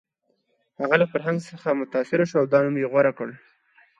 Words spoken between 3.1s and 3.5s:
کړ